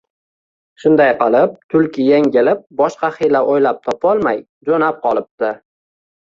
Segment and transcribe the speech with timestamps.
[0.85, 5.53] Shunday qilib Tulki yengilib, boshqa hiyla o’ylab topolmay jo’nab qolibdi